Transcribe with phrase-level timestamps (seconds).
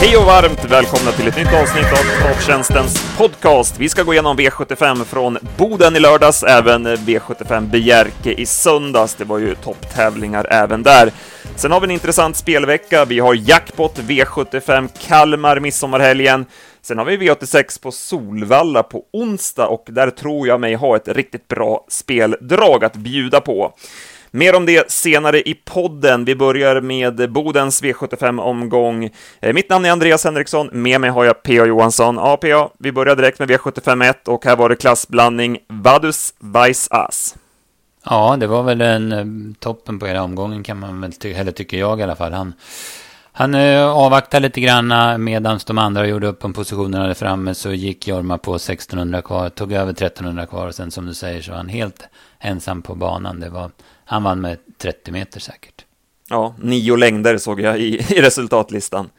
[0.00, 3.78] Hej och varmt välkomna till ett nytt avsnitt av Travtjänstens podcast.
[3.78, 9.14] Vi ska gå igenom V75 från Boden i lördags, även V75 Bjerke i söndags.
[9.14, 11.12] Det var ju topptävlingar även där.
[11.56, 13.04] Sen har vi en intressant spelvecka.
[13.04, 16.46] Vi har jackpot V75 Kalmar midsommarhelgen.
[16.82, 21.08] Sen har vi V86 på Solvalla på onsdag och där tror jag mig ha ett
[21.08, 23.72] riktigt bra speldrag att bjuda på.
[24.30, 26.24] Mer om det senare i podden.
[26.24, 29.10] Vi börjar med Bodens V75-omgång.
[29.40, 31.66] Eh, mitt namn är Andreas Henriksson, med mig har jag P.A.
[31.66, 32.16] Johansson.
[32.16, 36.88] Ja, P.A., vi börjar direkt med V75 1 och här var det klassblandning Vadus Weiss
[36.90, 37.34] As.
[38.04, 41.52] Ja, det var väl en eh, toppen på hela omgången kan man väl tycka, eller
[41.52, 42.32] tycker jag i alla fall.
[42.32, 42.54] Han,
[43.38, 47.72] han eh, avvaktade lite grann medan de andra gjorde upp om positionerna där framme så
[47.72, 51.50] gick Jorma på 1600 kvar, tog över 1300 kvar och sen som du säger så
[51.50, 52.08] var han helt
[52.40, 53.40] ensam på banan.
[53.40, 53.70] Det var
[54.04, 55.84] han vann med 30 meter säkert.
[56.28, 59.10] Ja, nio längder såg jag i, i resultatlistan.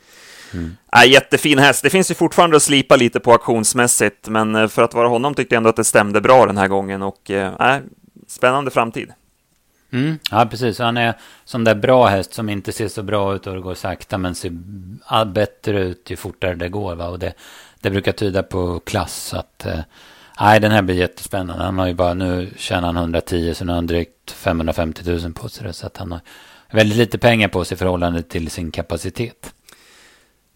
[0.54, 0.78] Mm.
[0.96, 1.84] Äh, jättefin häst.
[1.84, 5.34] Det finns ju fortfarande att slipa lite på auktionsmässigt, men eh, för att vara honom
[5.34, 7.80] tyckte jag ändå att det stämde bra den här gången och äh,
[8.28, 9.12] spännande framtid.
[9.92, 10.80] Mm, ja, precis.
[10.80, 11.14] Han är
[11.46, 14.36] som där bra häst som inte ser så bra ut och det går sakta men
[14.36, 14.52] ser
[15.26, 16.96] bättre ut ju fortare det går.
[16.96, 17.08] Va?
[17.08, 17.34] Och det,
[17.82, 19.34] det brukar tyda på klass.
[19.34, 19.80] Att, eh,
[20.40, 21.64] Nej, den här blir jättespännande.
[21.64, 25.34] Han har ju bara, nu tjänar han 110 så nu har han drygt 550 000
[25.34, 25.74] på sig.
[25.74, 26.22] Så att han har
[26.72, 29.54] väldigt lite pengar på sig i förhållande till sin kapacitet.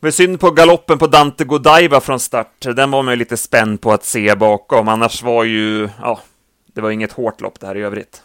[0.01, 2.65] Det synd på galoppen på Dante Godiva från start.
[2.75, 4.87] Den var man ju lite spänd på att se bakom.
[4.87, 6.19] Annars var ju, ja,
[6.73, 8.23] det var inget hårt lopp det här i övrigt.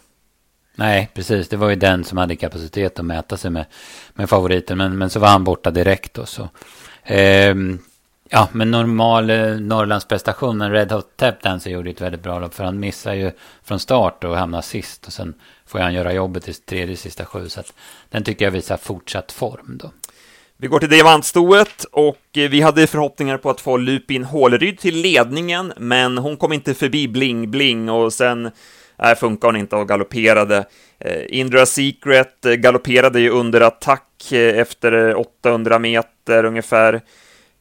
[0.77, 1.49] Nej, precis.
[1.49, 3.65] Det var ju den som hade kapacitet att mäta sig med,
[4.13, 4.77] med favoriten.
[4.77, 6.25] Men, men så var han borta direkt då.
[6.25, 6.49] Så.
[7.03, 7.79] Ehm,
[8.29, 12.53] Ja, men normal eh, Norrlandsprestation, men Red Hot Tap Dancer gjorde ett väldigt bra lopp.
[12.53, 13.31] För han missar ju
[13.63, 15.07] från start och hamnar sist.
[15.07, 15.33] Och sen
[15.65, 17.49] får han göra jobbet i tredje sista sju.
[17.49, 17.73] Så att
[18.09, 19.91] den tycker jag visar fortsatt form då.
[20.57, 24.95] Vi går till diamantstoet och eh, vi hade förhoppningar på att få Lupin Håleryd till
[25.01, 28.51] ledningen, men hon kom inte förbi Bling Bling och sen
[29.03, 30.65] äh, funkar hon inte och galopperade.
[30.99, 37.01] Eh, Indra Secret eh, galopperade ju under attack eh, efter 800 meter ungefär.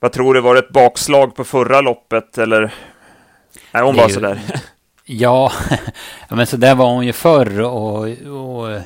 [0.01, 2.75] Vad tror du, var det ett bakslag på förra loppet eller?
[3.73, 4.41] Nej, hon var sådär.
[5.09, 5.53] Ja,
[6.29, 8.81] men så där var hon ju förr och, och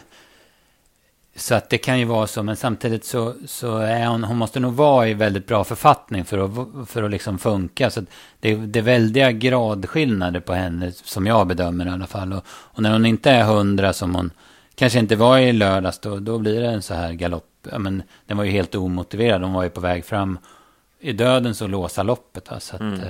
[1.36, 4.60] så att det kan ju vara så, men samtidigt så, så är hon, hon måste
[4.60, 7.90] nog vara i väldigt bra författning för att, för att liksom funka.
[7.90, 8.00] Så
[8.40, 12.32] det, det är väldiga gradskillnader på henne, som jag bedömer i alla fall.
[12.32, 14.30] Och, och, när hon inte är hundra som hon
[14.74, 17.46] kanske inte var i lördags, då, då blir det en så här galopp.
[17.70, 20.38] Ja, men den var ju helt omotiverad, hon var ju på väg fram
[21.00, 22.50] i döden så låsa loppet.
[22.50, 22.60] Va?
[22.60, 23.00] Så att, mm.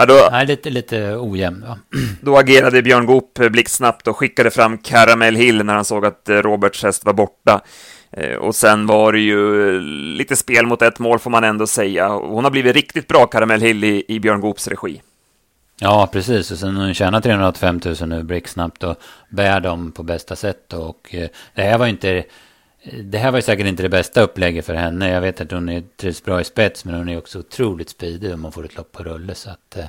[0.00, 1.64] Eh, ja, då, är lite, lite ojämn.
[1.68, 1.78] Va?
[2.20, 6.36] Då agerade Björn Goop blixtsnabbt och skickade fram Caramel Hill när han såg att eh,
[6.36, 7.60] Roberts häst var borta.
[8.12, 9.80] Eh, och sen var det ju
[10.16, 12.08] lite spel mot ett mål får man ändå säga.
[12.08, 15.02] Hon har blivit riktigt bra, Caramel Hill, i, i Björn Goops regi.
[15.80, 16.50] Ja, precis.
[16.50, 18.96] Och sen har hon tjänat 385 000 nu blixtsnabbt och
[19.28, 20.72] bär dem på bästa sätt.
[20.72, 21.14] Och
[21.54, 22.24] det här var inte
[22.82, 25.10] det här var ju säkert inte det bästa upplägget för henne.
[25.10, 28.34] Jag vet att hon är trivs bra i spets, men hon är också otroligt speedig
[28.34, 29.34] om man får ett lopp på rulle.
[29.34, 29.84] Så att, eh,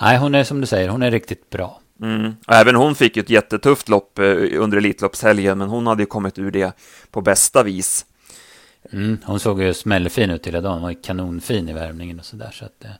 [0.00, 1.80] nej, hon är som du säger, hon är riktigt bra.
[2.02, 2.36] Mm.
[2.48, 6.38] Även hon fick ju ett jättetufft lopp eh, under Elitloppshelgen, men hon hade ju kommit
[6.38, 6.76] ur det
[7.10, 8.06] på bästa vis.
[8.92, 12.24] Mm, hon såg ju smällfin ut hela dagen, hon var ju kanonfin i värmningen och
[12.24, 12.50] sådär.
[12.52, 12.90] Så att, eh,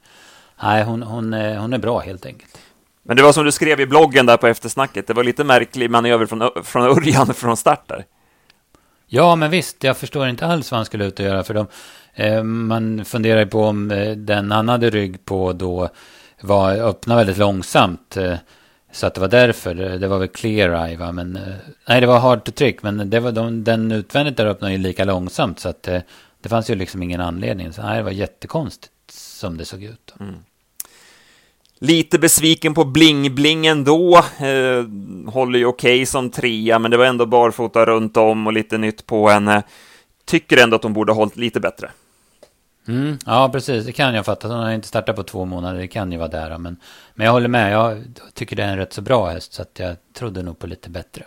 [0.62, 2.58] nej, hon, hon, hon är bra helt enkelt.
[3.02, 5.90] Men det var som du skrev i bloggen där på eftersnacket, det var lite märklig
[5.90, 8.04] manöver från, från Örjan från start där.
[9.06, 11.44] Ja, men visst, jag förstår inte alls vad han skulle ut och göra.
[11.44, 11.66] För de,
[12.14, 15.88] eh, man funderar ju på om eh, den han hade rygg på då
[16.40, 18.16] var öppna väldigt långsamt.
[18.16, 18.36] Eh,
[18.92, 19.80] så att det var därför.
[19.80, 21.12] Eh, det var väl clear eye va.
[21.12, 21.54] Men, eh,
[21.88, 22.82] nej, det var hard to trick.
[22.82, 25.60] Men det var de, den utvändigt där öppnade ju lika långsamt.
[25.60, 26.00] Så att eh,
[26.40, 27.72] det fanns ju liksom ingen anledning.
[27.72, 30.14] Så nej, det var jättekonstigt som det såg ut.
[30.20, 30.34] Mm.
[31.84, 34.16] Lite besviken på Bling-Bling ändå.
[34.18, 34.84] Eh,
[35.32, 38.78] håller ju okej okay som trea, men det var ändå barfota runt om och lite
[38.78, 39.62] nytt på henne.
[40.24, 41.90] Tycker ändå att hon borde ha hållit lite bättre.
[42.88, 43.86] Mm, ja, precis.
[43.86, 44.48] Det kan jag fatta.
[44.48, 45.80] Hon har inte startat på två månader.
[45.80, 46.58] Det kan ju vara där.
[46.58, 46.76] Men,
[47.14, 47.72] men jag håller med.
[47.72, 48.04] Jag
[48.34, 49.52] tycker det är en rätt så bra häst.
[49.52, 51.24] Så att jag trodde nog på lite bättre.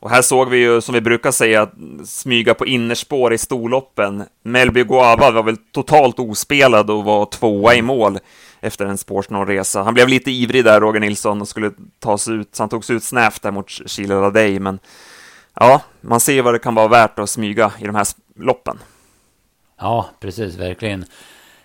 [0.00, 1.68] Och här såg vi ju, som vi brukar säga,
[2.04, 4.24] smyga på innerspår i storloppen.
[4.42, 8.18] Melby Guava var väl totalt ospelad och var tvåa i mål
[8.60, 9.82] efter en spårsnål resa.
[9.82, 12.84] Han blev lite ivrig där, Roger Nilsson, och skulle ta sig ut, så han tog
[12.84, 14.78] sig ut snävt där mot Chile Ladej, men
[15.54, 18.06] ja, man ser vad det kan vara värt att smyga i de här
[18.36, 18.78] loppen.
[19.80, 21.04] Ja, precis, verkligen.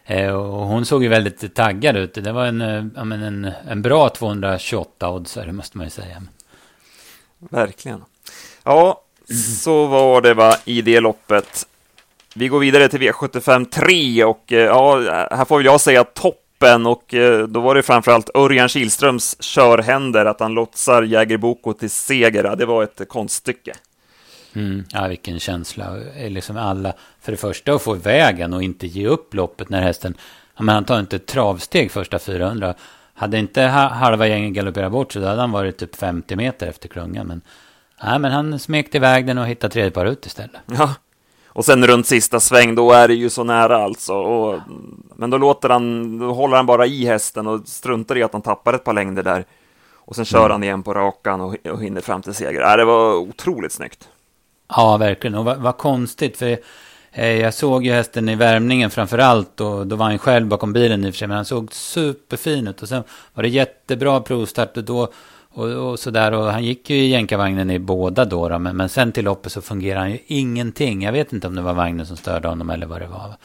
[0.05, 2.13] Eh, och hon såg ju väldigt taggad ut.
[2.13, 6.23] Det var en, eh, en, en bra 228 oddsare, måste man ju säga.
[7.39, 8.03] Verkligen.
[8.63, 9.01] Ja,
[9.61, 11.67] så var det va i det loppet.
[12.35, 14.99] Vi går vidare till V75 3 och ja,
[15.31, 16.03] här får jag säga
[16.63, 17.13] toppen och
[17.49, 22.55] då var det framförallt Örjan Kihlströms körhänder, att han lotsar Jäger Boko till seger.
[22.55, 23.73] Det var ett konststycke.
[24.55, 25.95] Mm, ja, vilken känsla.
[26.29, 30.17] Liksom alla, för det första att få vägen och inte ge upp loppet när hästen,
[30.59, 32.73] men han tar inte ett travsteg första 400.
[33.15, 37.27] Hade inte halva gänget galopperat bort så hade han varit typ 50 meter efter klungan.
[37.27, 37.41] Men,
[38.03, 40.61] nej, men han smekte iväg den och hittade tredje par ut istället.
[40.65, 40.95] Ja,
[41.53, 44.13] och sen runt sista sväng, då är det ju så nära alltså.
[44.13, 44.59] Och,
[45.15, 48.41] men då låter han, då håller han bara i hästen och struntar i att han
[48.41, 49.45] tappar ett par längder där.
[50.05, 50.51] Och sen kör mm.
[50.51, 52.61] han igen på rakan och, och hinner fram till seger.
[52.61, 54.09] Ja, det var otroligt snyggt.
[54.75, 55.35] Ja, verkligen.
[55.35, 56.57] Och vad, vad konstigt, för
[57.11, 60.73] eh, jag såg ju hästen i värmningen framför allt och då var han själv bakom
[60.73, 62.81] bilen i och för sig, men han såg superfin ut.
[62.81, 63.03] Och sen
[63.33, 65.11] var det jättebra provstart och då
[65.53, 66.31] och, och sådär.
[66.31, 69.51] Och han gick ju i jänkarvagnen i båda då, då men, men sen till loppet
[69.51, 71.03] så fungerar han ju ingenting.
[71.03, 73.35] Jag vet inte om det var vagnen som störde honom eller vad det var.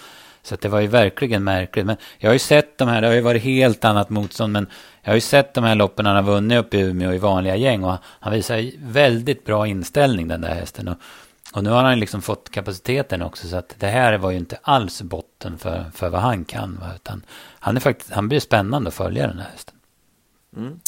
[0.43, 1.87] Så det var ju verkligen märkligt.
[1.87, 4.67] Men jag har ju sett de här, det har ju varit helt annat motstånd, men
[5.03, 7.57] jag har ju sett de här loppen han har vunnit uppe i Umeå i vanliga
[7.57, 10.89] gäng och han visar väldigt bra inställning den där hästen.
[10.89, 10.97] Och,
[11.53, 14.59] och nu har han liksom fått kapaciteten också så att det här var ju inte
[14.63, 16.79] alls botten för, för vad han kan.
[16.81, 16.87] Va?
[16.97, 17.23] Utan
[17.59, 19.75] han, är faktiskt, han blir spännande att följa den här hästen.
[20.57, 20.81] Mm.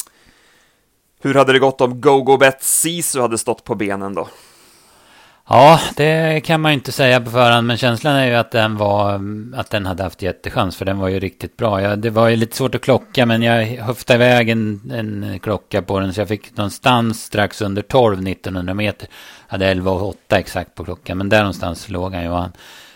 [1.21, 4.27] Hur hade det gått om GogoBet Sisu hade stått på benen då?
[5.47, 8.77] Ja, det kan man ju inte säga på förhand, men känslan är ju att den
[8.77, 9.21] var,
[9.55, 11.81] att den hade haft jättechans, för den var ju riktigt bra.
[11.81, 15.81] Jag, det var ju lite svårt att klocka, men jag höftade iväg en, en klocka
[15.81, 19.07] på den, så jag fick någonstans strax under 12, 1900 meter.
[19.47, 22.29] Jag hade 11,8 exakt på klockan, men där någonstans låg han ju.
[22.29, 22.51] Han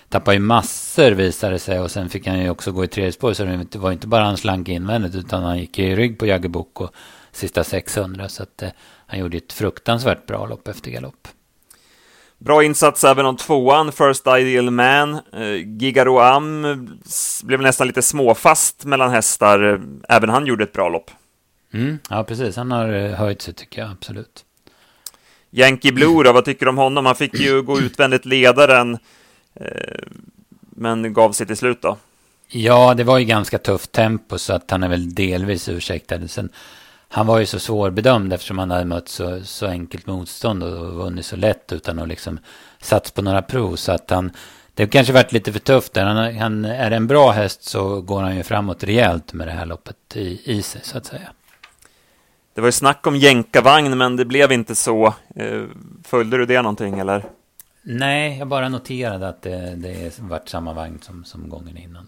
[0.10, 3.12] tappade ju massor visade det sig, och sen fick han ju också gå i tredje
[3.12, 6.26] spår, så det var inte bara han slank invändigt, utan han gick i rygg på
[6.26, 6.96] Jaggebok och
[7.36, 8.70] sista 600, så att eh,
[9.08, 11.28] han gjorde ett fruktansvärt bra lopp efter galopp.
[12.38, 15.14] Bra insats även om tvåan, First Ideal Man.
[15.14, 16.62] Eh, Gigaro Am
[17.44, 19.82] blev nästan lite småfast mellan hästar.
[20.10, 21.12] Även han gjorde ett bra lopp.
[21.74, 22.56] Mm, ja, precis.
[22.56, 24.46] Han har eh, höjt sig tycker jag, absolut.
[25.52, 27.06] Yankee Blue då, vad tycker du om honom?
[27.06, 28.98] Han fick ju gå utvändigt ledaren,
[29.54, 30.04] eh,
[30.70, 31.98] men gav sig till slut då.
[32.48, 36.28] Ja, det var ju ganska tufft tempo så att han är väl delvis ursäktad.
[36.28, 36.50] Sen
[37.16, 41.26] han var ju så svårbedömd eftersom han hade mött så, så enkelt motstånd och vunnit
[41.26, 42.40] så lätt utan att liksom
[42.80, 43.76] sats på några prov.
[43.76, 44.32] Så att han,
[44.74, 46.06] det kanske varit lite för tufft där.
[46.06, 49.66] Han, han, är en bra häst så går han ju framåt rejält med det här
[49.66, 51.30] loppet i, i sig så att säga.
[52.54, 55.14] Det var ju snack om jänkarvagn men det blev inte så.
[55.36, 55.64] Eh,
[56.04, 57.26] följde du det någonting eller?
[57.82, 62.08] Nej, jag bara noterade att det, det varit samma vagn som, som gången innan.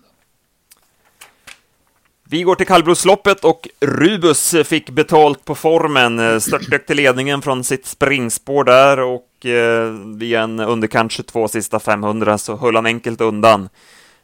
[2.30, 7.64] Vi går till kallblodsloppet och Rubus fick betalt på formen, eh, störtdök till ledningen från
[7.64, 13.70] sitt springspår där och eh, en underkant 22 sista 500 så höll han enkelt undan.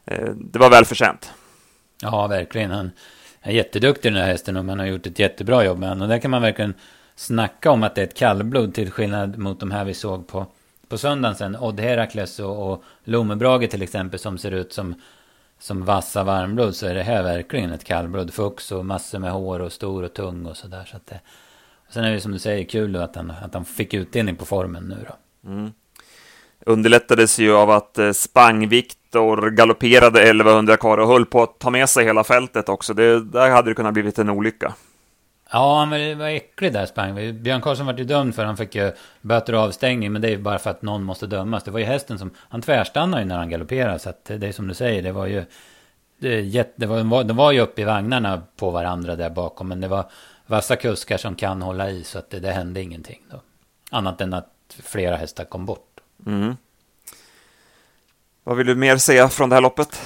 [0.06, 1.32] Eh, det var väl förtjänt.
[2.02, 2.72] Ja, verkligen.
[2.72, 2.92] Han
[3.42, 6.02] är jätteduktig den här hästen och man har gjort ett jättebra jobb med honom.
[6.02, 6.74] Och där kan man verkligen
[7.16, 10.46] snacka om att det är ett kallblod till skillnad mot de här vi såg på,
[10.88, 11.56] på söndagen sen.
[11.56, 14.96] Odd Herakles och, och Lomebrage till exempel som ser ut som
[15.64, 18.34] som vassa varmblod så är det här verkligen ett kallblod.
[18.34, 20.88] Fux och massor med hår och stor och tung och sådär.
[20.92, 21.20] Så att det,
[21.90, 24.84] sen är det som du säger kul att han, att han fick utdelning på formen
[24.84, 25.50] nu då.
[25.50, 25.72] Mm.
[26.66, 31.70] Underlättades ju av att eh, Spang Viktor galopperade 1100 kvar och höll på att ta
[31.70, 32.94] med sig hela fältet också.
[32.94, 34.74] Det, där hade det kunnat blivit en olycka.
[35.54, 37.42] Ja, han var äcklig där sprang.
[37.44, 38.92] Björn Karlsson var ju dömd för han fick ju
[39.22, 40.12] böter och avstängning.
[40.12, 41.64] Men det är ju bara för att någon måste dömas.
[41.64, 44.00] Det var ju hästen som, han tvärstannade ju när han galopperade.
[44.00, 45.46] Så att det är som du säger, det var ju,
[46.18, 49.68] det, det var, de var ju uppe i vagnarna på varandra där bakom.
[49.68, 50.06] Men det var
[50.46, 52.04] vassa kuskar som kan hålla i.
[52.04, 53.42] Så att det, det hände ingenting då.
[53.92, 54.50] Annat än att
[54.84, 56.00] flera hästar kom bort.
[56.26, 56.58] Mm.
[58.44, 60.02] Vad vill du mer säga från det här loppet?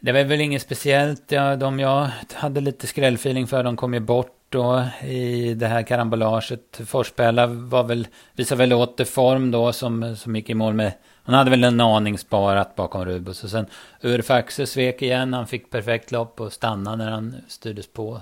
[0.00, 1.32] Det var väl inget speciellt.
[1.32, 5.82] Ja, de jag hade lite skrällfeeling för, de kom ju bort då i det här
[5.82, 6.80] karambolaget.
[6.86, 10.92] Forsbella var väl, visade väl åter form då som, som gick i mål med
[11.24, 13.44] han hade väl en aning sparat bakom Rubus.
[13.44, 13.66] Och sen
[14.02, 15.32] Urfaxe svek igen.
[15.32, 18.20] Han fick perfekt lopp och stannade när han styrdes på.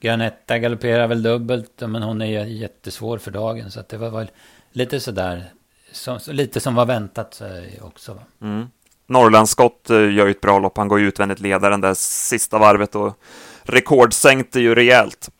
[0.00, 1.80] Granetta galopperar väl dubbelt.
[1.80, 3.70] Men hon är jättesvår för dagen.
[3.70, 4.30] Så att det var väl
[4.72, 5.44] lite sådär.
[5.92, 7.42] Så, lite som var väntat
[7.80, 8.14] också.
[8.14, 8.20] Va?
[8.40, 8.66] Mm.
[9.06, 10.76] Norrlandsskott eh, gör ju ett bra lopp.
[10.76, 13.18] Han går ju utvändigt ledaren där sista varvet och
[13.62, 15.30] rekordsänkte ju rejält.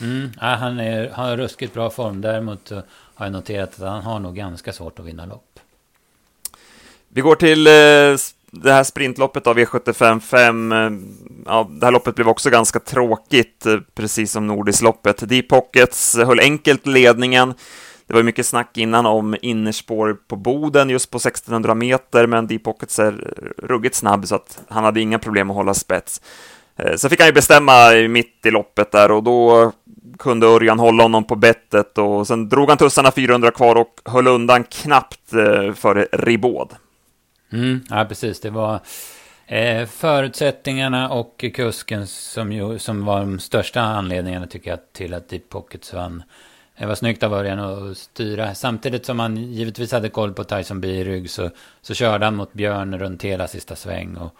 [0.00, 2.20] Mm, ja, han, är, har ruskigt bra form.
[2.20, 2.80] Däremot eh,
[3.14, 5.60] har jag noterat att han har nog ganska svårt att vinna lopp.
[7.08, 8.18] Vi går till eh,
[8.50, 10.74] det här sprintloppet av V75 5.
[11.46, 15.28] Ja, det här loppet blev också ganska tråkigt, eh, precis som Nordisloppet.
[15.28, 17.54] Deep Pockets höll enkelt ledningen.
[18.06, 22.64] Det var mycket snack innan om innerspår på Boden just på 1600 meter, men Deep
[22.64, 26.20] Pockets är ruggigt snabb så att han hade inga problem att hålla spets.
[26.76, 29.72] Eh, sen fick han ju bestämma mitt i loppet där och då
[30.18, 34.26] kunde Örjan hålla honom på bettet och sen drog han tussarna 400 kvar och höll
[34.26, 36.68] undan knappt för före Ribaud.
[37.52, 38.40] Mm, ja, precis.
[38.40, 38.80] Det var
[39.46, 45.28] eh, förutsättningarna och kusken som, ju, som var de största anledningarna tycker jag till att
[45.28, 46.22] Deep Pockets vann.
[46.78, 48.54] Det var snyggt av Örjan att styra.
[48.54, 51.50] Samtidigt som han givetvis hade koll på Tyson B i rygg så,
[51.82, 54.16] så körde han mot Björn runt hela sista sväng.
[54.16, 54.34] Och,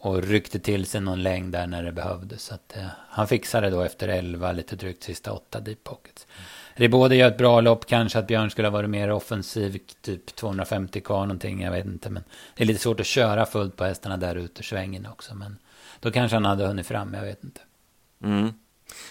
[0.00, 2.42] och ryckte till sig någon längd där när det behövdes.
[2.42, 6.26] Så att, eh, han fixade då efter 11, lite drygt sista 8 deep pockets.
[6.74, 11.00] Ribode gör ett bra lopp, kanske att Björn skulle ha varit mer offensiv, typ 250
[11.00, 12.10] kvar någonting, jag vet inte.
[12.10, 12.22] Men
[12.54, 15.34] det är lite svårt att köra fullt på hästarna där ute, svängen också.
[15.34, 15.56] Men
[16.00, 17.60] då kanske han hade hunnit fram, jag vet inte.
[18.24, 18.52] Mm.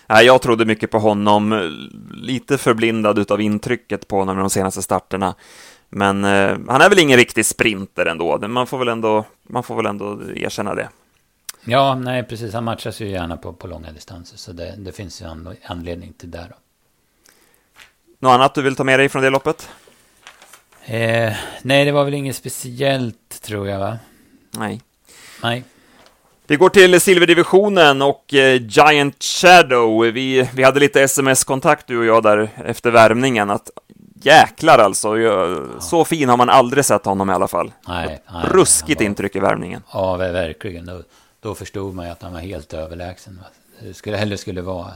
[0.08, 1.72] Jag trodde mycket på honom,
[2.13, 5.36] lite förblindad av intrycket på honom de senaste starterna.
[5.89, 8.48] Men eh, han är väl ingen riktig sprinter ändå.
[8.48, 10.89] Man får väl ändå, man får väl ändå erkänna det.
[11.63, 12.53] Ja, nej precis.
[12.53, 14.38] Han matchas ju gärna på, på långa distanser.
[14.38, 15.25] Så det, det finns ju
[15.65, 16.48] anledning till det.
[16.50, 16.55] Då.
[18.19, 19.69] Något annat du vill ta med dig från det loppet?
[20.86, 23.98] Eh, nej, det var väl inget speciellt tror jag va?
[24.51, 24.81] Nej.
[25.43, 25.63] Nej.
[26.48, 30.03] Vi går till silverdivisionen och eh, Giant Shadow.
[30.03, 33.50] Vi, vi hade lite sms-kontakt du och jag där efter värmningen.
[33.50, 33.69] Att
[34.21, 35.09] jäklar alltså.
[35.79, 37.71] Så fin har man aldrig sett honom i alla fall.
[37.88, 39.83] Nej, nej, Ruskigt var, intryck i värmningen.
[39.93, 40.85] Ja, verkligen.
[40.85, 41.01] Då,
[41.39, 43.41] då förstod man ju att han var helt överlägsen.
[43.79, 44.91] Det skulle hellre skulle vara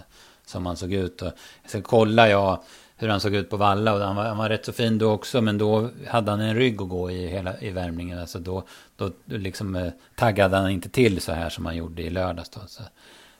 [0.45, 1.21] som han såg ut.
[1.21, 1.31] Och
[1.65, 2.59] sen kollade jag
[2.97, 5.11] hur han såg ut på Valla och han var, han var rätt så fin då
[5.11, 5.41] också.
[5.41, 8.19] Men då hade han en rygg att gå i hela i värmningen.
[8.19, 8.63] Alltså då,
[8.95, 12.49] då liksom eh, taggade han inte till så här som han gjorde i lördags.
[12.49, 12.59] Då.
[12.67, 12.83] Så,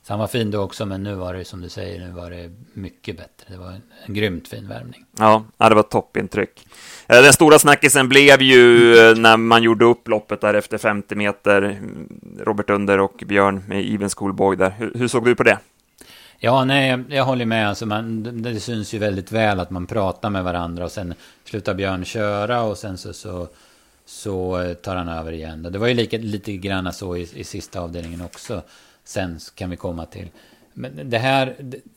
[0.03, 2.29] så han var fin då också, men nu var det som du säger, nu var
[2.29, 3.45] det mycket bättre.
[3.47, 5.05] Det var en, en grymt fin värmning.
[5.17, 6.67] Ja, det var toppintryck.
[7.07, 11.15] Eh, den stora snackisen blev ju eh, när man gjorde upp loppet där efter 50
[11.15, 11.81] meter,
[12.39, 14.69] Robert Under och Björn med Even Schoolboy där.
[14.77, 15.57] Hur, hur såg du på det?
[16.37, 17.69] Ja, nej, jag håller med.
[17.69, 21.13] Alltså man, det syns ju väldigt väl att man pratar med varandra och sen
[21.45, 23.47] slutar Björn köra och sen så, så,
[24.05, 25.63] så eh, tar han över igen.
[25.63, 28.61] Det var ju lika, lite grann så i, i sista avdelningen också
[29.03, 30.29] sen kan vi komma till.
[30.73, 31.55] Men det här,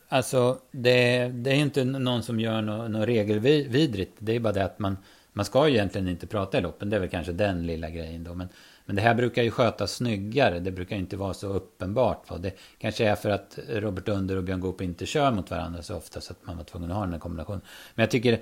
[0.09, 4.13] alltså det, det är inte någon som gör något, något regelvidrigt.
[4.19, 4.97] Det är bara det att man,
[5.33, 6.91] man ska ju egentligen inte prata i loppen.
[6.91, 8.35] Det är väl kanske den lilla grejen då.
[8.35, 8.49] Men,
[8.85, 10.61] men det här brukar ju skötas snyggare.
[10.61, 12.31] Det brukar inte vara så uppenbart.
[12.31, 12.39] Va?
[12.39, 15.97] Det kanske är för att Robert Under och Björn Goop inte kör mot varandra så
[15.97, 16.21] ofta.
[16.21, 17.61] Så att man var tvungen att ha den här kombinationen.
[17.95, 18.41] Men jag tycker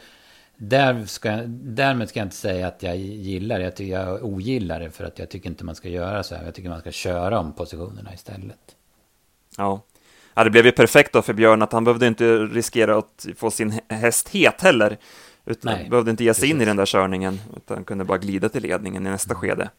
[0.56, 3.64] där ska, därmed ska jag inte säga att jag gillar det.
[3.64, 6.44] Jag, tycker jag ogillar det för att jag tycker inte man ska göra så här.
[6.44, 8.76] Jag tycker man ska köra om positionerna istället.
[9.56, 9.82] Ja.
[10.34, 13.50] ja, det blev ju perfekt då för Björn att han behövde inte riskera att få
[13.50, 14.98] sin häst het heller.
[15.46, 16.54] Utan Nej, behövde inte ge sig precis.
[16.54, 19.70] in i den där körningen, utan kunde bara glida till ledningen i nästa skede.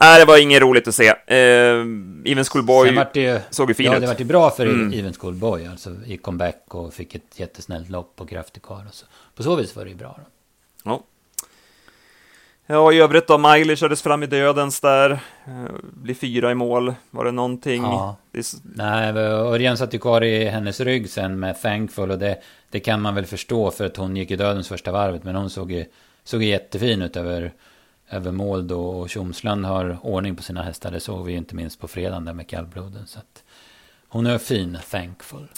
[0.00, 1.08] Nej, det var inget roligt att se.
[1.08, 1.36] Eh,
[2.24, 3.94] Even Schoolboy det, såg ju fin ja, ut.
[3.94, 4.92] Ja, det var ju bra för mm.
[4.92, 5.66] Even Schoolboy.
[5.66, 8.84] Alltså i comeback och fick ett jättesnällt lopp och kraftig kar.
[8.92, 9.06] Så.
[9.34, 10.18] På så vis var det ju bra.
[10.18, 10.90] Då.
[10.90, 11.02] Ja.
[12.68, 15.10] Ja, i övrigt då, Miley kördes fram i dödens där.
[15.44, 16.94] Eh, blir fyra i mål.
[17.10, 17.82] Var det någonting?
[17.82, 18.16] Ja.
[18.32, 18.46] Det...
[18.62, 23.02] Nej, Örjan satt ju kvar i hennes rygg sen med Thankful och det, det kan
[23.02, 25.24] man väl förstå för att hon gick i dödens första varvet.
[25.24, 25.84] Men hon såg ju,
[26.24, 27.52] såg ju jättefin ut över
[28.32, 28.86] mål då.
[28.86, 30.90] Och Tjomsland har ordning på sina hästar.
[30.90, 33.06] Det såg vi inte minst på fredagen där med kallbloden.
[33.06, 33.42] Så att
[34.08, 35.48] hon är fin, thankful.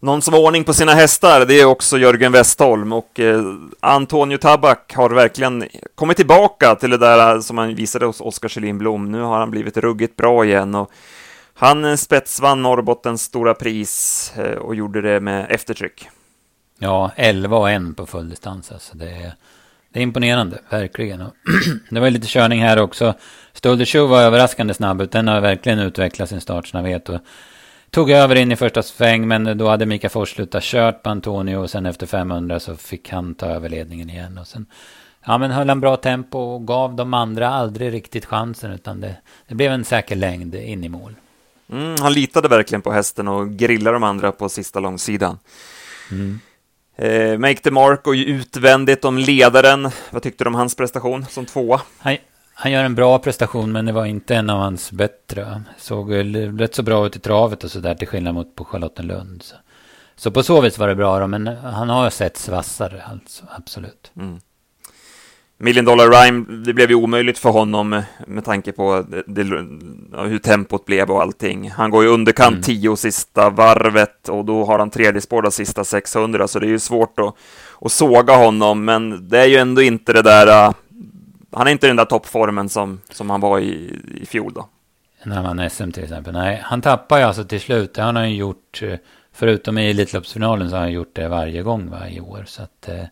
[0.00, 3.42] Någon som har ordning på sina hästar, det är också Jörgen Westholm och eh,
[3.80, 8.78] Antonio Tabak har verkligen kommit tillbaka till det där som han visade hos Oskar Kjellin
[8.78, 9.12] Blom.
[9.12, 10.90] Nu har han blivit ruggigt bra igen och
[11.54, 16.08] han spetsvann Norrbottens stora pris eh, och gjorde det med eftertryck.
[16.78, 18.96] Ja, 11 och 1 på fulldistans alltså.
[18.96, 19.34] Det är
[19.96, 21.24] det är imponerande, verkligen.
[21.90, 23.14] det var lite körning här också.
[23.52, 25.10] Stolder Show var överraskande snabb.
[25.10, 27.08] Den har verkligen utvecklat sin startsnabbhet.
[27.08, 27.20] Och
[27.90, 31.56] tog över in i första sväng, men då hade Mika Fors slutat kört på Antonio.
[31.56, 34.38] Och sen efter 500 så fick han ta över ledningen igen.
[34.38, 34.66] Och sen
[35.26, 38.72] ja, men höll en bra tempo och gav de andra aldrig riktigt chansen.
[38.72, 39.16] Utan det,
[39.48, 41.14] det blev en säker längd in i mål.
[41.72, 45.38] Mm, han litade verkligen på hästen och grillade de andra på sista långsidan.
[46.10, 46.40] Mm.
[46.96, 49.90] Eh, Make the Mark och utvändigt om ledaren.
[50.10, 51.80] Vad tyckte du om hans prestation som tvåa?
[51.98, 52.16] Han,
[52.54, 55.62] han gör en bra prestation, men det var inte en av hans bättre.
[55.78, 56.14] Såg
[56.60, 59.42] rätt så bra ut i travet och sådär, till skillnad mot på Charlottenlund.
[59.42, 59.56] Så.
[60.16, 64.12] så på så vis var det bra, då, men han har sett vassare, alltså, absolut.
[64.16, 64.40] Mm.
[65.58, 69.42] Million Dollar Rhyme, det blev ju omöjligt för honom med tanke på det, det,
[70.28, 71.70] hur tempot blev och allting.
[71.70, 72.62] Han går ju underkant mm.
[72.62, 76.70] tio sista varvet och då har han tredje spår de sista 600, så det är
[76.70, 77.34] ju svårt att,
[77.80, 80.74] att såga honom, men det är ju ändå inte det där, uh,
[81.52, 84.68] han är inte den där toppformen som, som han var i, i fjol då.
[85.24, 86.32] När han vann SM till exempel.
[86.32, 88.94] Nej, han tappar ju alltså till slut, det har han ju gjort, eh,
[89.32, 93.04] förutom i Elitloppsfinalen så har han gjort det varje gång varje år, så att eh,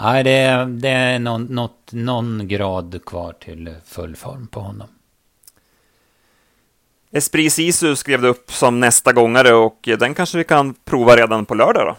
[0.00, 4.88] Nej, det är, det är någon, något, någon grad kvar till full form på honom.
[7.10, 11.46] Esprit Sisu skrev det upp som nästa gångare och den kanske vi kan prova redan
[11.46, 11.96] på lördag då?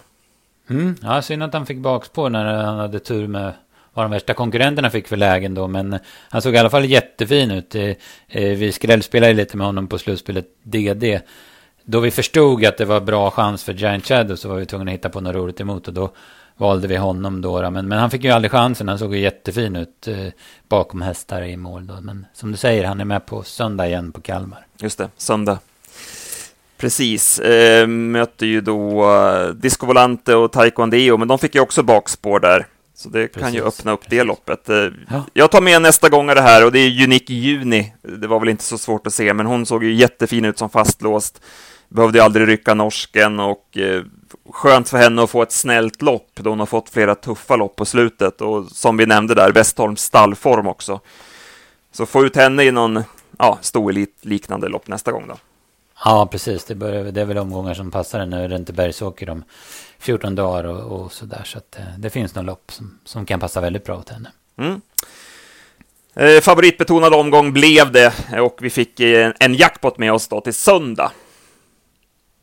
[0.74, 3.52] Mm, ja, synd att han fick bakspår när han hade tur med
[3.96, 5.68] vad de värsta konkurrenterna fick för lägen då.
[5.68, 5.98] Men
[6.28, 7.74] han såg i alla fall jättefin ut.
[7.74, 7.82] Eh,
[8.28, 11.20] eh, vi skrällspelade lite med honom på slutspelet DD.
[11.84, 14.90] Då vi förstod att det var bra chans för Giant Shadow så var vi tvungna
[14.90, 15.88] att hitta på något roligt emot.
[15.88, 16.12] Och då
[16.56, 17.62] valde vi honom då.
[17.62, 17.70] då.
[17.70, 18.88] Men, men han fick ju aldrig chansen.
[18.88, 20.16] Han såg ju jättefin ut eh,
[20.68, 22.00] bakom hästar i mål då.
[22.00, 24.66] Men som du säger, han är med på söndag igen på Kalmar.
[24.78, 25.58] Just det, söndag.
[26.78, 31.82] Precis, eh, möter ju då eh, Disco Volante och Taekwondo, men de fick ju också
[31.82, 32.66] bakspår där.
[32.94, 33.42] Så det Precis.
[33.42, 34.68] kan ju öppna upp det loppet.
[34.68, 35.24] Eh, ja.
[35.32, 37.94] Jag tar med nästa gång det här och det är Unique Juni.
[38.02, 40.70] Det var väl inte så svårt att se, men hon såg ju jättefin ut som
[40.70, 41.42] fastlåst.
[41.88, 44.02] Behövde ju aldrig rycka norsken och eh,
[44.50, 47.76] skönt för henne att få ett snällt lopp då hon har fått flera tuffa lopp
[47.76, 51.00] på slutet och som vi nämnde där, Westholms stallform också.
[51.92, 53.04] Så få ut henne i någon
[53.38, 55.36] ja, storelit liknande lopp nästa gång då.
[56.04, 56.64] Ja, precis.
[56.64, 58.48] Det, börjar, det är väl omgångar som passar henne.
[58.48, 59.44] Rente Bergsåker om
[59.98, 61.42] 14 dagar och, och sådär.
[61.44, 64.08] Så att det, eh, det finns någon lopp som, som kan passa väldigt bra åt
[64.08, 64.32] henne.
[64.56, 64.80] Mm.
[66.14, 70.54] Eh, favoritbetonad omgång blev det och vi fick en, en jackpot med oss då till
[70.54, 71.12] söndag.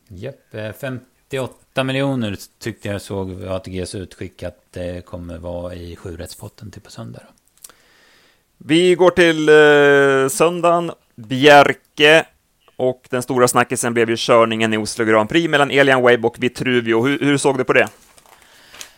[0.08, 6.70] Japp, 58 8 miljoner tyckte jag såg ATGs utskick att det kommer vara i sjurättspotten
[6.70, 7.20] till på söndag.
[7.22, 7.34] Då.
[8.58, 12.26] Vi går till eh, söndagen, Bjerke
[12.76, 16.36] och den stora snackisen blev ju körningen i Oslo Grand Prix mellan Elian Webb och
[16.38, 17.06] Vitruvio.
[17.06, 17.88] Hur, hur såg du på det?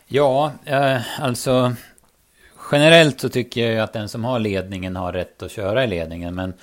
[0.06, 1.74] Ja, eh, alltså
[2.72, 5.86] generellt så tycker jag ju att den som har ledningen har rätt att köra i
[5.86, 6.54] ledningen, men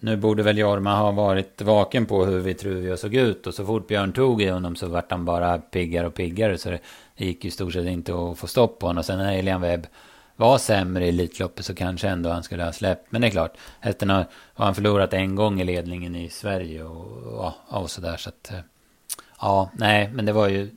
[0.00, 3.88] nu borde väl Jorma ha varit vaken på hur Vitruvio såg ut och så fort
[3.88, 6.80] Björn tog i honom så vart han bara piggare och piggare så det
[7.16, 8.98] gick ju i stort sett inte att få stopp på honom.
[8.98, 9.86] Och sen när Elian Webb
[10.36, 13.12] var sämre i Elitloppet så kanske ändå han skulle ha släppt.
[13.12, 16.84] Men det är klart, hästen har, har han förlorat en gång i ledningen i Sverige
[16.84, 18.16] och, och, och sådär.
[18.16, 18.58] Så att, eh,
[19.40, 20.70] ja, nej, men det var ju,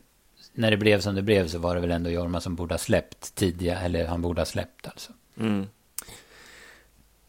[0.53, 2.79] när det blev som det blev så var det väl ändå Jorma som borde ha
[2.79, 5.11] släppt tidigare, eller han borde ha släppt alltså.
[5.39, 5.67] Mm.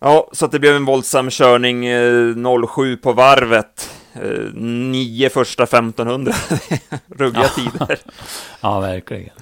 [0.01, 3.91] Ja, så att det blev en våldsam körning, eh, 07 på varvet.
[4.13, 6.33] Eh, nio första 1500,
[7.17, 7.99] ruggiga tider.
[8.61, 9.35] ja, verkligen.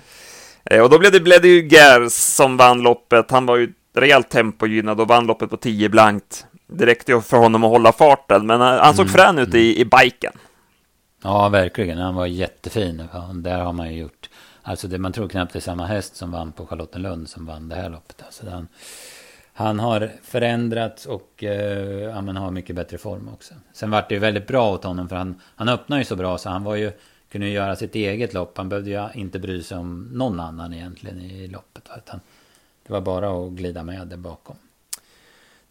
[0.64, 3.30] Eh, och då blev det, blev det ju Gers som vann loppet.
[3.30, 6.46] Han var ju rejält tempogynnad och vann loppet på 10 blankt.
[6.66, 8.94] Det räckte ju för honom att hålla farten, men han mm.
[8.94, 10.32] såg frän ut i, i biken.
[11.22, 11.98] Ja, verkligen.
[11.98, 13.08] Han var jättefin.
[13.34, 14.30] Där har man ju gjort...
[14.62, 17.68] Alltså, det, man tror knappt det är samma häst som vann på Charlottenlund som vann
[17.68, 18.22] det här loppet.
[18.26, 18.68] Alltså, den,
[19.52, 23.54] han har förändrats och eh, ja, men har mycket bättre form också.
[23.72, 26.38] Sen vart det ju väldigt bra åt honom för han, han öppnade ju så bra
[26.38, 26.92] så han var ju,
[27.32, 28.56] kunde ju göra sitt eget lopp.
[28.56, 31.88] Han behövde ju inte bry sig om någon annan egentligen i loppet.
[31.96, 32.20] Utan
[32.86, 34.56] det var bara att glida med där bakom.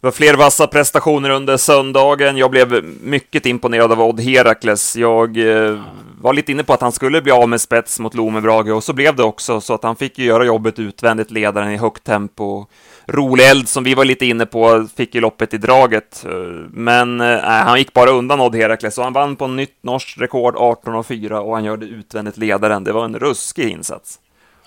[0.00, 2.36] Det var fler vassa prestationer under söndagen.
[2.36, 4.96] Jag blev mycket imponerad av Odd Herakles.
[4.96, 5.82] Jag eh,
[6.22, 8.92] var lite inne på att han skulle bli av med spets mot Lomebrage och så
[8.92, 12.66] blev det också, så att han fick ju göra jobbet utvändigt, ledaren i högt tempo
[13.06, 16.24] rolig eld som vi var lite inne på, fick ju loppet i draget.
[16.70, 20.54] Men äh, han gick bara undan Odd Herakles och han vann på nytt norskt rekord
[20.56, 22.84] 18,4 och han gör det utvändigt ledaren.
[22.84, 24.20] Det var en ruskig insats.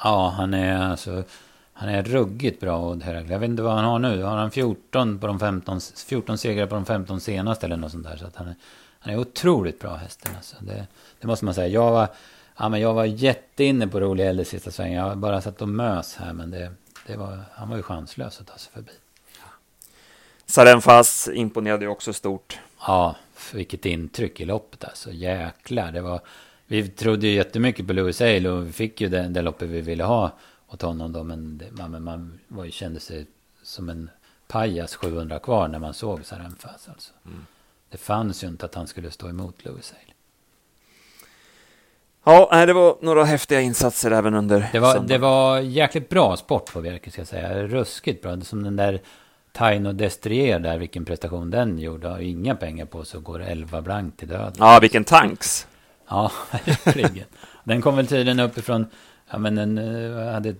[0.03, 1.23] Ja, han är alltså...
[1.77, 3.31] Han är ruggigt bra Odd Herakles.
[3.31, 4.23] Jag vet inte vad han har nu.
[4.23, 8.03] Har han 14 på de 15, 14 segrar på de 15 senaste eller något sånt
[8.03, 8.17] där.
[8.17, 8.55] Så att han är,
[8.99, 10.55] han är otroligt bra hästen alltså.
[10.59, 10.87] Det,
[11.19, 11.67] det måste man säga.
[11.67, 12.07] Jag var,
[12.57, 15.07] ja, men jag var jätteinne på rolig eld i sista svängen.
[15.07, 16.71] Jag bara satt och mös här men det,
[17.07, 18.91] det var, han var ju chanslös att ta sig förbi.
[20.45, 22.59] Sarenfas imponerade ju också stort.
[22.87, 23.15] Ja,
[23.53, 25.11] vilket intryck i loppet alltså.
[25.11, 26.21] Jäklar, det var...
[26.67, 29.81] Vi trodde ju jättemycket på Louis Hale och vi fick ju det, det loppet vi
[29.81, 30.31] ville ha
[30.67, 31.23] åt honom då.
[31.23, 33.25] Men det, man, man var ju, kände sig
[33.63, 34.09] som en
[34.47, 37.13] pajas 700 kvar när man såg Sarenfas alltså.
[37.25, 37.45] Mm.
[37.89, 40.13] Det fanns ju inte att han skulle stå emot Louis Hale.
[42.27, 46.73] Ja, det var några häftiga insatser även under Det var, det var jäkligt bra sport
[46.73, 47.63] på Bjerke, ska jag säga.
[47.63, 48.41] Ruskigt bra.
[48.41, 48.99] Som den där
[49.51, 52.07] Taino Destrier där, vilken prestation den gjorde.
[52.07, 54.53] Har inga pengar på så går 11 blankt till döden.
[54.57, 55.67] Ja, vilken tanks.
[56.07, 57.25] Ja, verkligen.
[57.63, 58.87] den kom väl tydligen uppifrån,
[59.29, 60.55] ja men den eh, hade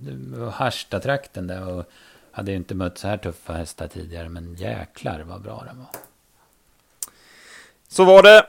[0.54, 1.86] Harsta-trakten där och
[2.32, 5.88] hade ju inte mött så här tuffa hästar tidigare, men jäklar vad bra den var.
[7.88, 8.46] Så var det.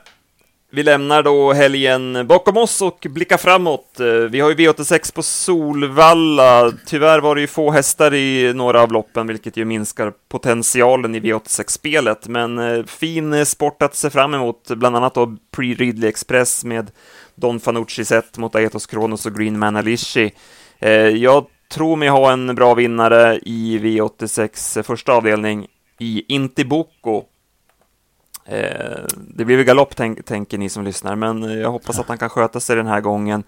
[0.71, 3.99] Vi lämnar då helgen bakom oss och blickar framåt.
[3.99, 6.71] Eh, vi har ju V86 på Solvalla.
[6.85, 11.19] Tyvärr var det ju få hästar i några av loppen, vilket ju minskar potentialen i
[11.19, 12.27] V86-spelet.
[12.27, 15.25] Men eh, fin sport att se fram emot, bland annat då
[15.57, 16.91] Pre-Ridley Express med
[17.35, 20.31] Don Fanucci sett mot Aetos Kronos och Green Man Alishi.
[20.79, 25.67] Eh, jag tror mig ha en bra vinnare i V86 första avdelning
[25.99, 27.23] i Intiboko
[28.47, 32.07] Eh, det blir väl galopp, tänk, tänker ni som lyssnar, men eh, jag hoppas att
[32.07, 33.43] han kan sköta sig den här gången.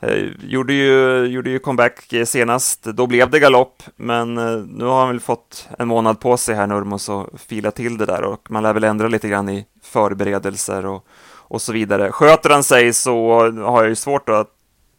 [0.00, 5.08] Eh, gjorde, ju, gjorde ju comeback senast, då blev det galopp, men nu har han
[5.08, 8.62] väl fått en månad på sig här Nurmos och fila till det där och man
[8.62, 12.12] lär väl ändra lite grann i förberedelser och, och så vidare.
[12.12, 14.48] Sköter han sig så har jag ju svårt att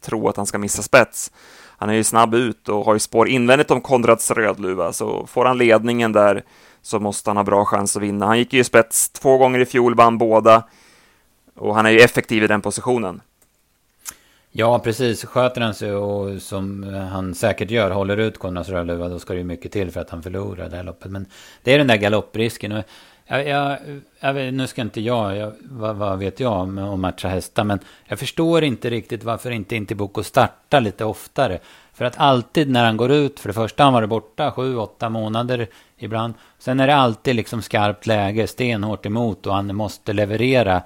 [0.04, 1.32] tro att han ska missa spets.
[1.78, 5.44] Han är ju snabb ut och har ju spår invändigt om Konrads Rödluva, så får
[5.44, 6.44] han ledningen där
[6.88, 8.26] så måste han ha bra chans att vinna.
[8.26, 10.62] Han gick ju i spets två gånger i fjol, vann båda
[11.54, 13.20] och han är ju effektiv i den positionen.
[14.50, 15.24] Ja, precis.
[15.24, 19.38] Sköter han sig och som han säkert gör, håller ut Konrads Rödluva, då ska det
[19.38, 21.10] ju mycket till för att han förlorar det här loppet.
[21.10, 21.26] Men
[21.62, 22.72] det är den där galopprisken.
[22.72, 22.84] Och
[23.28, 23.78] jag, jag,
[24.20, 27.78] jag, nu ska inte jag, jag vad, vad, vet jag om, om matcha hästar, men
[28.06, 31.58] jag förstår inte riktigt varför inte Intiboko startar lite oftare.
[31.92, 35.08] För att alltid när han går ut, för det första han varit borta sju, åtta
[35.08, 36.34] månader ibland.
[36.58, 40.82] Sen är det alltid liksom skarpt läge, stenhårt emot och han måste leverera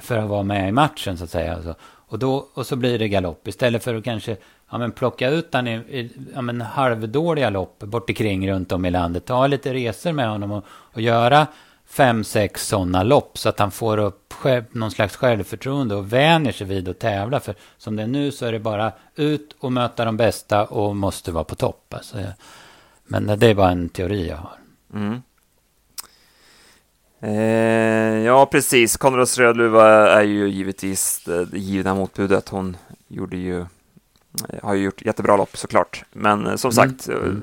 [0.00, 1.54] för att vara med i matchen så att säga.
[1.54, 1.74] Alltså.
[1.82, 4.36] Och, då, och så blir det galopp istället för att kanske
[4.70, 8.84] ja, men plocka ut han i, i ja, men halvdåliga lopp bort omkring runt om
[8.84, 9.24] i landet.
[9.24, 11.46] Ta lite resor med honom och, och göra
[11.92, 16.52] fem, sex sådana lopp så att han får upp själv, någon slags självförtroende och vänjer
[16.52, 17.40] sig vid att tävla.
[17.40, 20.96] För som det är nu så är det bara ut och möta de bästa och
[20.96, 21.94] måste vara på topp.
[21.94, 22.16] Alltså,
[23.04, 24.56] men det är bara en teori jag har.
[24.94, 25.22] Mm.
[27.20, 28.96] Eh, ja, precis.
[28.96, 32.48] Konrads Rödluva är ju givetvis det givna motbudet.
[32.48, 32.76] Hon
[33.08, 33.66] gjorde ju, eh,
[34.62, 36.04] har ju gjort jättebra lopp såklart.
[36.12, 36.72] Men eh, som mm.
[36.72, 37.42] sagt, mm.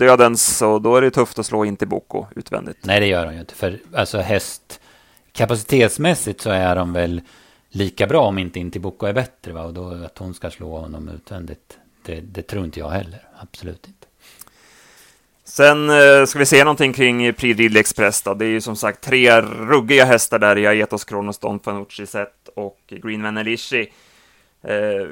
[0.00, 2.78] Dödens, så då är det tufft att slå in till Boko utvändigt.
[2.82, 3.54] Nej, det gör hon ju inte.
[3.54, 4.80] För alltså häst,
[5.32, 7.20] kapacitetsmässigt så är de väl
[7.68, 9.52] lika bra om inte Intiboko är bättre.
[9.52, 9.62] Va?
[9.62, 13.28] Och då att hon ska slå honom utvändigt, det, det tror inte jag heller.
[13.40, 14.06] Absolut inte.
[15.44, 18.34] Sen eh, ska vi se någonting kring Prix Express då.
[18.34, 22.48] Det är ju som sagt tre ruggiga hästar där i Aetos Kronos, Don Fanucci set
[22.54, 23.92] och Green Vanelishi.
[24.62, 25.08] Eh,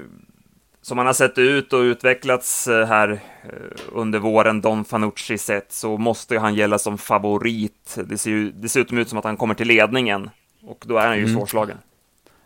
[0.88, 3.11] som han har sett ut och utvecklats eh, här
[3.42, 3.48] eh,
[3.92, 7.98] under våren, Don Fanucci set, så måste han gälla som favorit.
[8.05, 10.31] Det ser ju dessutom ut som att han kommer till ledningen
[10.62, 11.37] och då är han ju mm.
[11.37, 11.79] svårslagen.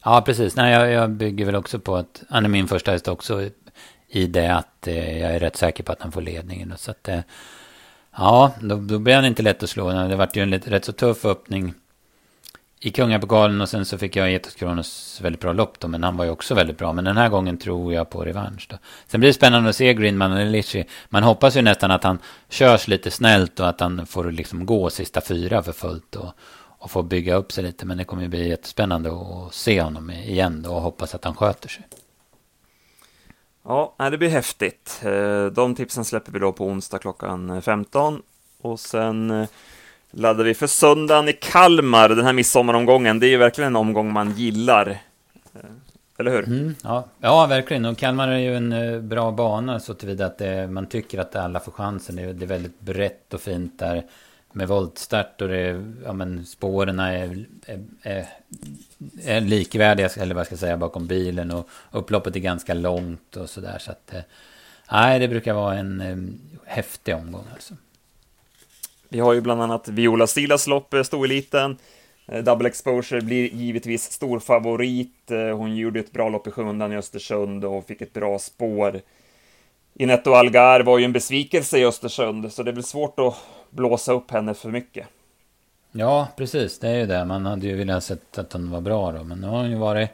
[0.05, 0.57] Ja, precis.
[0.57, 3.49] Nej, jag, jag, bygger väl också på att han är min första häst också
[4.09, 6.75] i det att eh, jag är rätt säker på att han får ledningen.
[6.77, 7.21] Så att, eh,
[8.17, 9.91] Ja, då, då blev han inte lätt att slå.
[9.91, 11.75] Det var ju en rätt så tuff öppning
[12.85, 16.17] i Kungapokalen och sen så fick jag Etos Kronos väldigt bra lopp då, men han
[16.17, 16.93] var ju också väldigt bra.
[16.93, 18.79] Men den här gången tror jag på revansch då.
[19.07, 20.85] Sen blir det spännande att se Greenman och Litchi.
[21.09, 22.19] Man hoppas ju nästan att han
[22.49, 26.33] körs lite snällt och att han får liksom gå sista fyra för fullt och,
[26.79, 27.87] och få bygga upp sig lite.
[27.87, 31.35] Men det kommer ju bli jättespännande att se honom igen då och hoppas att han
[31.35, 31.89] sköter sig.
[33.65, 35.01] Ja, det blir häftigt.
[35.05, 38.23] Eh, de tipsen släpper vi då på onsdag klockan 15
[38.63, 39.49] och sen eh,
[40.13, 43.21] laddar vi för söndagen i Kalmar, den här midsommaromgången.
[43.21, 44.91] Det är ju verkligen en omgång man gillar.
[45.55, 45.61] Eh,
[46.19, 46.45] eller hur?
[46.45, 47.05] Mm, ja.
[47.21, 47.85] ja, verkligen.
[47.85, 51.37] Och Kalmar är ju en eh, bra bana så tillvida att det, man tycker att
[51.37, 52.17] alla får chansen.
[52.17, 54.03] Det är, det är väldigt brett och fint där
[54.53, 58.27] med voltstart och det, ja, men spåren är, är, är,
[59.25, 61.51] är, likvärdiga, eller vad ska jag säga, bakom bilen.
[61.51, 63.79] Och upploppet är ganska långt och sådär.
[63.79, 64.21] Så att, eh,
[64.93, 67.75] nej, det brukar vara en häftig omgång alltså.
[69.13, 71.77] Vi har ju bland annat Viola Silas lopp, eh, stoeliten.
[72.27, 75.31] Eh, Double Exposure blir givetvis stor favorit.
[75.31, 79.01] Eh, hon gjorde ett bra lopp i sjundan i Östersund och fick ett bra spår.
[79.95, 83.35] Inetto Algar var ju en besvikelse i Östersund, så det blir svårt att
[83.71, 85.07] blåsa upp henne för mycket.
[85.93, 86.79] Ja, precis.
[86.79, 87.25] Det är ju det.
[87.25, 89.25] Man hade ju velat sett att hon var bra då.
[89.25, 90.11] Men nu har hon ju varit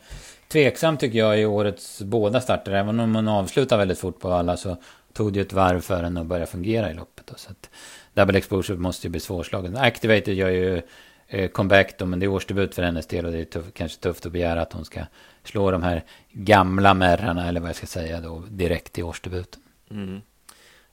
[0.48, 2.72] tveksam tycker jag i årets båda starter.
[2.72, 4.76] Även om hon avslutar väldigt fort på alla så
[5.12, 7.26] tog det ju ett varv för henne att börja fungera i loppet.
[7.26, 7.34] Då.
[7.36, 7.70] Så att
[8.18, 9.76] double exposure måste ju bli svårslagen.
[9.76, 10.82] Activated gör ju
[11.28, 14.00] eh, comeback då, men det är årsdebut för hennes del och det är tuff, kanske
[14.00, 15.00] tufft att begära att hon ska
[15.44, 19.62] slå de här gamla märrarna, eller vad jag ska säga då, direkt i årsdebuten.
[19.90, 20.20] Mm.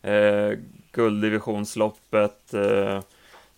[0.01, 0.59] Eh,
[0.91, 2.53] gulddivisionsloppet.
[2.53, 2.99] Eh,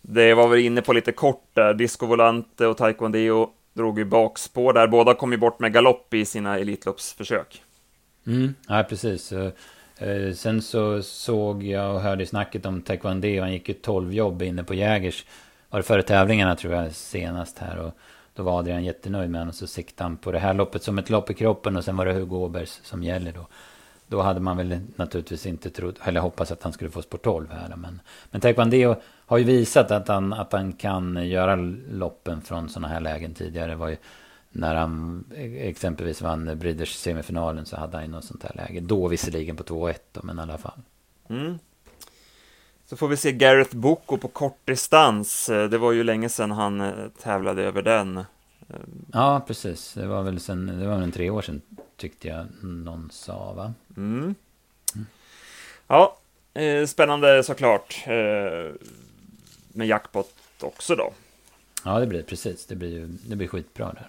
[0.00, 1.74] det var vi inne på lite kort där.
[1.74, 4.86] Disco Volante och Taekwondo drog ju bakspår där.
[4.86, 7.62] Båda kom ju bort med galopp i sina Elitloppsförsök.
[8.26, 9.32] Mm, ja, precis.
[9.98, 13.40] Eh, sen så såg jag och hörde snacket om taekwondo.
[13.40, 15.24] Han gick ju 12 jobb inne på Jägers.
[15.70, 17.78] Var det före tävlingarna tror jag senast här.
[17.78, 17.92] Och
[18.34, 19.48] då var Adrian jättenöjd med honom.
[19.48, 21.76] Och så siktade han på det här loppet som ett lopp i kroppen.
[21.76, 23.46] Och sen var det Hugo Åbergs som gäller då.
[24.06, 27.46] Då hade man väl naturligtvis inte trott, eller hoppats att han skulle få sport 12
[27.50, 27.76] här.
[27.76, 31.56] Men, men taekwondo har ju visat att han, att han kan göra
[31.90, 33.70] loppen från sådana här lägen tidigare.
[33.70, 33.96] Det var ju
[34.58, 35.24] när han
[35.58, 38.80] exempelvis vann Breeders semifinalen så hade han ju något sånt här läge.
[38.80, 40.80] Då visserligen på 2-1 men i alla fall.
[41.28, 41.58] Mm.
[42.86, 45.46] Så får vi se Gareth Boko på kortdistans.
[45.46, 46.92] Det var ju länge sedan han eh,
[47.22, 48.24] tävlade över den.
[49.12, 49.94] Ja, precis.
[49.94, 51.62] Det var väl sen, det var väl en tre år sedan
[51.96, 53.74] tyckte jag någon sa va?
[53.96, 54.34] Mm.
[54.94, 55.06] Mm.
[55.86, 56.18] Ja,
[56.54, 58.04] eh, spännande såklart.
[58.06, 58.74] Eh,
[59.72, 61.12] med jackpot också då.
[61.84, 62.66] Ja, det blir precis.
[62.66, 64.08] Det blir, det blir skitbra där.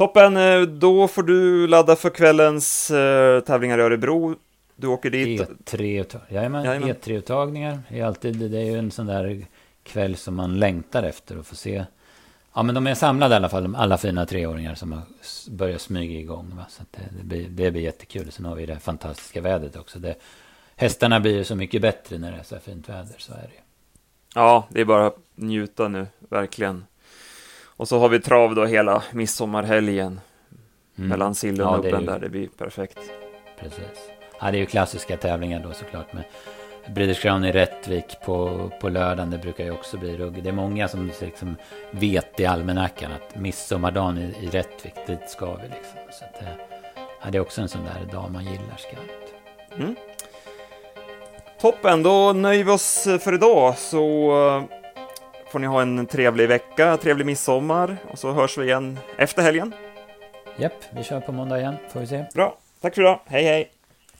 [0.00, 4.36] Toppen, eh, då får du ladda för kvällens uh, tävlingar i Örebro.
[4.76, 5.40] Du åker dit.
[5.40, 6.88] E3, jajamän, jajamän.
[6.88, 9.46] E3-uttagningar är alltid, det är ju en sån där
[9.82, 11.84] kväll som man längtar efter att få se.
[12.54, 15.02] Ja, men de är samlade i alla fall, alla fina treåringar som har
[15.50, 16.52] börjat smyga igång.
[16.56, 16.64] Va?
[16.68, 18.32] Så det, det, blir, det blir jättekul.
[18.32, 19.98] Sen har vi det fantastiska vädret också.
[19.98, 20.14] Det,
[20.76, 23.42] hästarna blir ju så mycket bättre när det är så här fint väder, så är
[23.42, 23.62] det
[24.34, 26.84] Ja, det är bara att njuta nu, verkligen.
[27.80, 30.20] Och så har vi trav då hela midsommarhelgen
[30.98, 31.08] mm.
[31.08, 32.98] mellan sillen och ja, där, det blir perfekt.
[33.60, 34.10] Precis.
[34.40, 39.30] Ja, det är ju klassiska tävlingar då såklart med Crown i Rättvik på, på lördagen.
[39.30, 40.42] Det brukar ju också bli rugg.
[40.42, 41.56] Det är många som liksom
[41.90, 45.98] vet i almanackan att midsommardagen i, i Rättvik, dit ska vi liksom.
[46.12, 46.42] Så att,
[47.22, 49.34] ja, det är också en sån där dag man gillar skarpt.
[49.76, 49.96] Mm.
[51.60, 54.32] Toppen, då nöjer vi oss för idag så
[55.50, 59.74] får ni ha en trevlig vecka, trevlig midsommar och så hörs vi igen efter helgen.
[60.56, 62.24] Japp, vi kör på måndag igen, får vi se.
[62.34, 63.70] Bra, tack för idag, hej hej!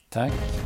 [0.08, 0.59] Tack!